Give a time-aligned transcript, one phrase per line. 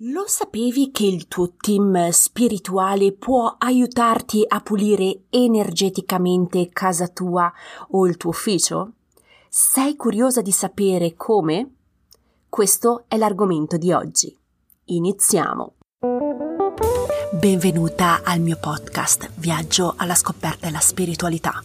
[0.00, 7.50] Lo sapevi che il tuo team spirituale può aiutarti a pulire energeticamente casa tua
[7.92, 8.92] o il tuo ufficio?
[9.48, 11.76] Sei curiosa di sapere come?
[12.46, 14.38] Questo è l'argomento di oggi.
[14.84, 15.76] Iniziamo!
[17.32, 21.64] Benvenuta al mio podcast Viaggio alla scoperta della spiritualità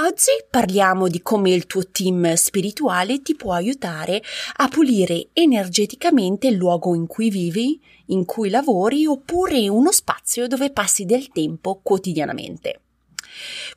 [0.00, 4.22] Oggi parliamo di come il tuo team spirituale ti può aiutare
[4.58, 10.70] a pulire energeticamente il luogo in cui vivi, in cui lavori oppure uno spazio dove
[10.70, 12.82] passi del tempo quotidianamente.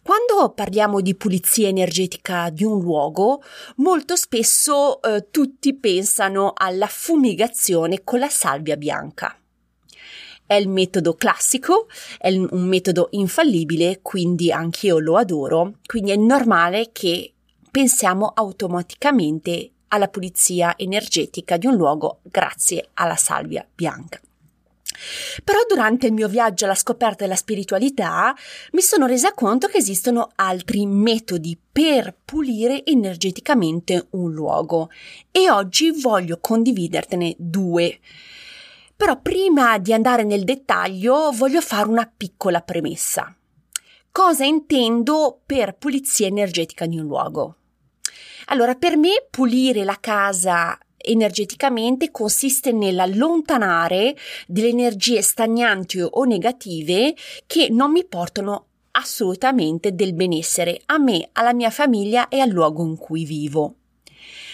[0.04, 3.42] Quando parliamo di pulizia energetica di un luogo,
[3.78, 9.41] molto spesso eh, tutti pensano alla fumigazione con la salvia bianca.
[10.52, 16.90] È il metodo classico, è un metodo infallibile, quindi anch'io lo adoro, quindi è normale
[16.92, 17.32] che
[17.72, 24.20] pensiamo automaticamente alla pulizia energetica di un luogo grazie alla salvia bianca.
[25.42, 28.36] Però durante il mio viaggio alla scoperta della spiritualità
[28.74, 34.90] mi sono resa conto che esistono altri metodi per pulire energeticamente un luogo
[35.32, 38.00] e oggi voglio condividertene due.
[39.02, 43.36] Però prima di andare nel dettaglio voglio fare una piccola premessa.
[44.12, 47.56] Cosa intendo per pulizia energetica di un luogo?
[48.50, 57.16] Allora, per me pulire la casa energeticamente consiste nell'allontanare delle energie stagnanti o negative
[57.48, 62.86] che non mi portano assolutamente del benessere a me, alla mia famiglia e al luogo
[62.86, 63.78] in cui vivo.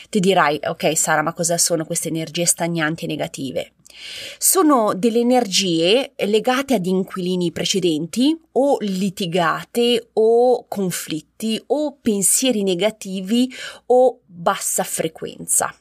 [0.10, 3.72] Ti dirai, ok Sara, ma cosa sono queste energie stagnanti e negative?
[4.38, 13.52] Sono delle energie legate ad inquilini precedenti o litigate o conflitti o pensieri negativi
[13.88, 15.74] o bassa frequenza.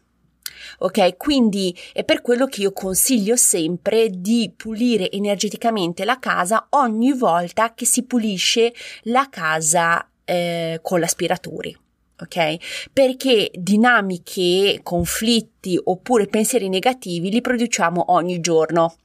[0.78, 7.12] Ok, quindi è per quello che io consiglio sempre di pulire energeticamente la casa ogni
[7.12, 8.72] volta che si pulisce
[9.02, 11.80] la casa eh, con l'aspiratore
[12.20, 12.88] ok?
[12.92, 18.96] Perché dinamiche, conflitti oppure pensieri negativi li produciamo ogni giorno.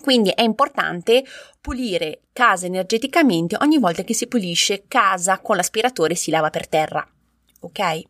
[0.00, 1.24] Quindi è importante
[1.60, 6.68] pulire casa energeticamente ogni volta che si pulisce casa con l'aspiratore e si lava per
[6.68, 7.06] terra,
[7.60, 8.02] ok?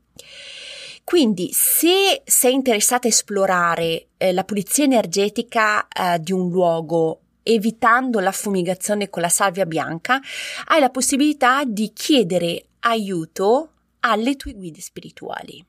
[1.04, 8.20] Quindi, se sei interessata a esplorare eh, la pulizia energetica eh, di un luogo evitando
[8.20, 10.18] la fumigazione con la salvia bianca,
[10.64, 13.73] hai la possibilità di chiedere aiuto
[14.04, 15.64] alle tue guide spirituali.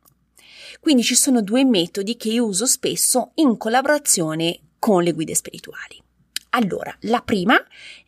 [0.79, 6.01] Quindi ci sono due metodi che io uso spesso in collaborazione con le guide spirituali.
[6.50, 7.62] Allora, la prima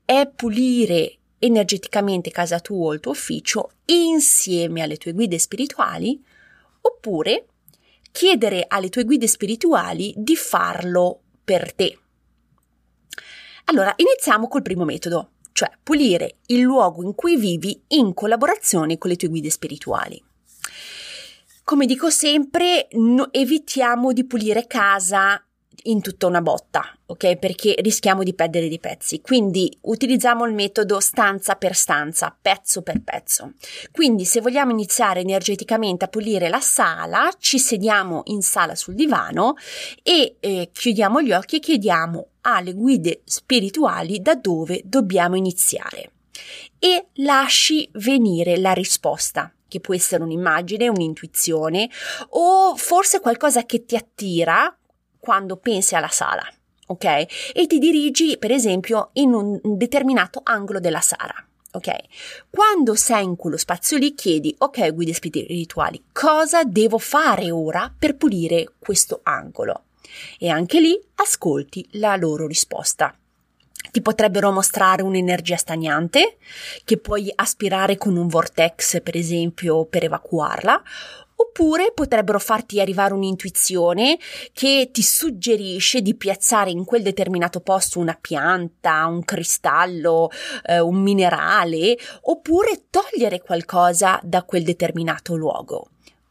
[0.04, 6.22] è pulire energeticamente casa tua o il tuo ufficio insieme alle tue guide spirituali,
[6.82, 7.48] oppure
[8.12, 11.98] chiedere alle tue guide spirituali di farlo per te.
[13.66, 19.10] Allora, iniziamo col primo metodo, cioè pulire il luogo in cui vivi in collaborazione con
[19.10, 20.24] le tue guide spirituali.
[21.64, 25.44] Come dico sempre, no, evitiamo di pulire casa
[25.86, 27.38] in tutta una botta, ok?
[27.38, 29.20] Perché rischiamo di perdere dei pezzi.
[29.20, 33.54] Quindi utilizziamo il metodo stanza per stanza, pezzo per pezzo.
[33.92, 39.56] Quindi se vogliamo iniziare energeticamente a pulire la sala, ci sediamo in sala sul divano
[40.04, 46.12] e eh, chiudiamo gli occhi e chiediamo alle guide spirituali da dove dobbiamo iniziare
[46.80, 51.90] e lasci venire la risposta che può essere un'immagine, un'intuizione
[52.30, 54.74] o forse qualcosa che ti attira
[55.20, 56.48] quando pensi alla sala,
[56.86, 57.04] ok?
[57.54, 61.34] E ti dirigi, per esempio, in un determinato angolo della sala.
[61.70, 61.94] Ok?
[62.50, 68.16] Quando sei in quello spazio lì chiedi, ok, guide spirituali, cosa devo fare ora per
[68.16, 69.84] pulire questo angolo?
[70.40, 73.16] E anche lì ascolti la loro risposta.
[73.92, 76.38] Ti potrebbero mostrare un'energia stagnante
[76.84, 80.84] che puoi aspirare con un vortex, per esempio, per evacuarla,
[81.40, 84.18] oppure potrebbero farti arrivare un'intuizione
[84.54, 90.30] che ti suggerisce di piazzare in quel determinato posto una pianta, un cristallo,
[90.66, 95.90] eh, un minerale, oppure togliere qualcosa da quel determinato luogo.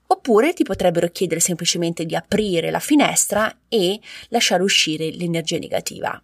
[0.08, 3.98] Oppure ti potrebbero chiedere semplicemente di aprire la finestra e
[4.28, 6.20] lasciare uscire l'energia negativa.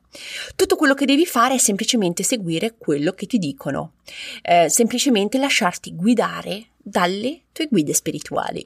[0.55, 3.94] Tutto quello che devi fare è semplicemente seguire quello che ti dicono,
[4.43, 8.64] eh, semplicemente lasciarti guidare dalle tue guide spirituali.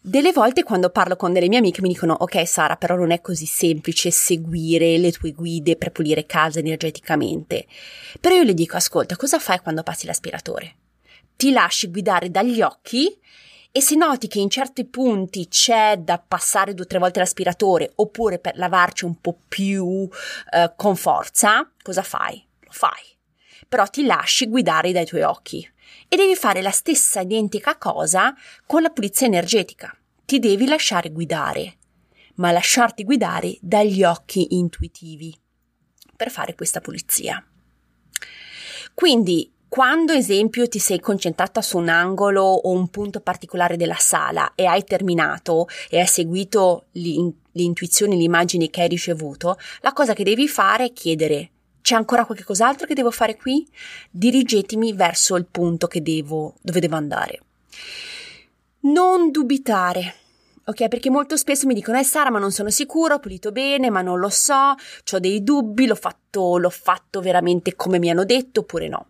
[0.00, 3.20] Delle volte quando parlo con delle mie amiche mi dicono ok Sara però non è
[3.20, 7.66] così semplice seguire le tue guide per pulire casa energeticamente.
[8.20, 10.76] Però io le dico ascolta cosa fai quando passi l'aspiratore?
[11.36, 13.14] Ti lasci guidare dagli occhi
[13.76, 17.92] e se noti che in certi punti c'è da passare due o tre volte l'aspiratore
[17.96, 20.08] oppure per lavarci un po' più
[20.50, 22.42] eh, con forza, cosa fai?
[22.60, 23.02] Lo fai.
[23.68, 25.70] Però ti lasci guidare dai tuoi occhi
[26.08, 28.34] e devi fare la stessa identica cosa
[28.64, 29.94] con la pulizia energetica.
[30.24, 31.76] Ti devi lasciare guidare,
[32.36, 35.38] ma lasciarti guidare dagli occhi intuitivi
[36.16, 37.46] per fare questa pulizia.
[38.94, 44.52] Quindi quando, esempio, ti sei concentrata su un angolo o un punto particolare della sala
[44.54, 50.14] e hai terminato e hai seguito le intuizioni, le immagini che hai ricevuto, la cosa
[50.14, 51.50] che devi fare è chiedere
[51.82, 53.68] c'è ancora qualche cos'altro che devo fare qui?
[54.10, 57.40] Dirigetemi verso il punto devo, dove devo andare.
[58.80, 60.14] Non dubitare.
[60.64, 63.90] Ok, perché molto spesso mi dicono, eh Sara, ma non sono sicura, ho pulito bene,
[63.90, 64.74] ma non lo so,
[65.12, 69.08] ho dei dubbi, l'ho fatto, l'ho fatto veramente come mi hanno detto, oppure no.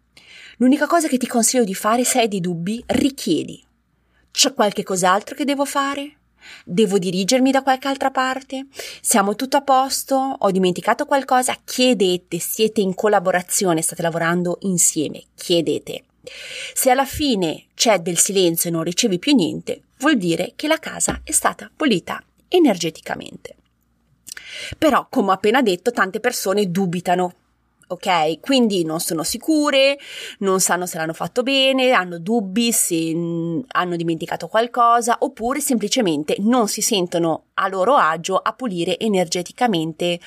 [0.59, 3.63] L'unica cosa che ti consiglio di fare se hai dei dubbi, richiedi.
[4.31, 6.17] C'è qualche cos'altro che devo fare?
[6.65, 8.67] Devo dirigermi da qualche altra parte?
[9.03, 10.17] Siamo tutto a posto?
[10.17, 11.59] Ho dimenticato qualcosa?
[11.63, 16.05] Chiedete, siete in collaborazione, state lavorando insieme, chiedete.
[16.73, 20.79] Se alla fine c'è del silenzio e non ricevi più niente, vuol dire che la
[20.79, 23.57] casa è stata pulita energeticamente.
[24.79, 27.35] Però, come ho appena detto, tante persone dubitano
[27.89, 28.41] ok?
[28.41, 29.99] Quindi non sono sicure,
[30.39, 36.37] non sanno se l'hanno fatto bene, hanno dubbi se mm, hanno dimenticato qualcosa oppure semplicemente
[36.41, 40.19] non si sentono a loro agio a pulire energeticamente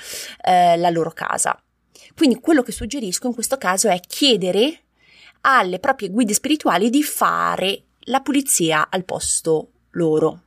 [0.44, 1.62] eh, la loro casa.
[2.16, 4.82] Quindi quello che suggerisco in questo caso è chiedere
[5.42, 10.42] alle proprie guide spirituali di fare la pulizia al posto loro.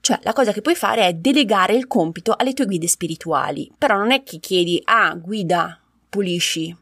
[0.00, 3.72] Cioè, la cosa che puoi fare è delegare il compito alle tue guide spirituali.
[3.78, 5.80] Però non è che chiedi, ah, guida,
[6.14, 6.74] pulisci.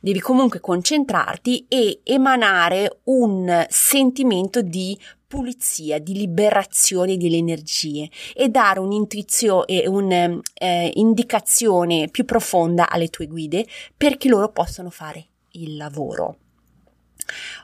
[0.00, 8.80] Devi comunque concentrarti e emanare un sentimento di pulizia, di liberazione delle energie e dare
[8.80, 16.47] un'intuizione e un'indicazione eh, più profonda alle tue guide perché loro possano fare il lavoro.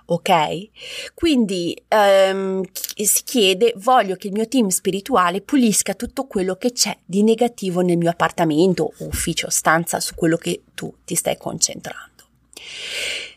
[0.07, 0.69] Ok?
[1.15, 2.63] Quindi um,
[2.95, 7.81] si chiede, voglio che il mio team spirituale pulisca tutto quello che c'è di negativo
[7.81, 12.13] nel mio appartamento, ufficio, stanza, su quello che tu ti stai concentrando.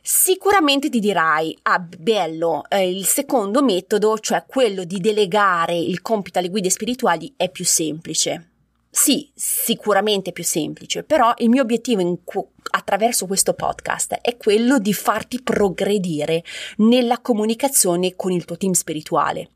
[0.02, 6.40] Sicuramente ti dirai, ah bello, eh, il secondo metodo, cioè quello di delegare il compito
[6.40, 8.52] alle guide spirituali, è più semplice.
[8.90, 12.24] Sì, sicuramente più semplice, però il mio obiettivo in,
[12.70, 16.44] attraverso questo podcast è quello di farti progredire
[16.78, 19.50] nella comunicazione con il tuo team spirituale,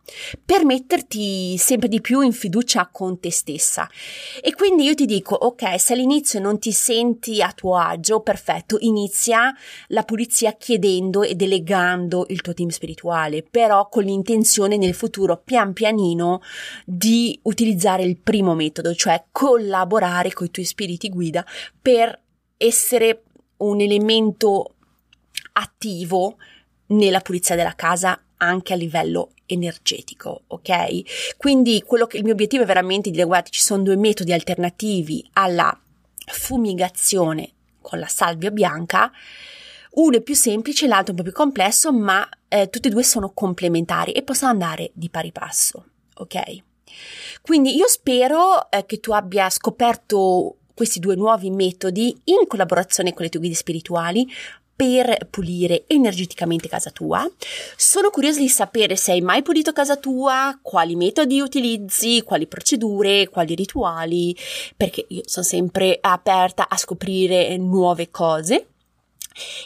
[0.44, 3.90] per metterti sempre di più in fiducia con te stessa.
[4.42, 8.78] E quindi io ti dico, ok, se all'inizio non ti senti a tuo agio, perfetto,
[8.80, 9.54] inizia
[9.88, 15.74] la pulizia chiedendo e delegando il tuo team spirituale, però con l'intenzione nel futuro pian
[15.74, 16.42] pianino
[16.86, 21.46] di utilizzare il primo metodo, cioè collaborare con i tuoi spiriti guida
[21.82, 22.20] per
[22.62, 23.24] essere
[23.58, 24.76] un elemento
[25.54, 26.38] attivo
[26.88, 31.36] nella pulizia della casa anche a livello energetico, ok?
[31.38, 34.34] Quindi quello che il mio obiettivo è veramente di dire guarda, ci sono due metodi
[34.34, 35.78] alternativi alla
[36.26, 37.52] fumigazione
[37.82, 39.12] con la salvia bianca.
[39.94, 43.04] Uno è più semplice, l'altro è un po' più complesso, ma eh, tutti e due
[43.04, 46.64] sono complementari e possono andare di pari passo, ok?
[47.42, 53.24] Quindi io spero eh, che tu abbia scoperto questi due nuovi metodi in collaborazione con
[53.24, 54.28] le tue guide spirituali
[54.76, 57.30] per pulire energeticamente casa tua.
[57.76, 63.30] Sono curiosa di sapere se hai mai pulito casa tua, quali metodi utilizzi, quali procedure,
[63.30, 64.36] quali rituali,
[64.76, 68.71] perché io sono sempre aperta a scoprire nuove cose.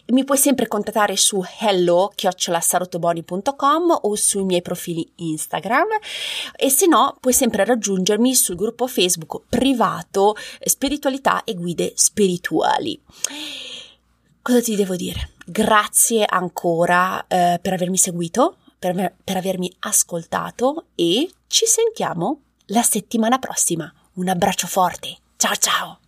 [0.08, 5.88] Mi puoi sempre contattare su hello-sarotoboni.com o sui miei profili Instagram
[6.56, 13.02] e se no puoi sempre raggiungermi sul gruppo Facebook privato Spiritualità e Guide Spirituali.
[14.42, 15.32] Cosa ti devo dire?
[15.46, 23.40] Grazie ancora eh, per avermi seguito, per, per avermi ascoltato e ci sentiamo la settimana
[23.40, 23.92] prossima.
[24.14, 25.18] Un abbraccio forte.
[25.38, 26.00] Ciao ciao!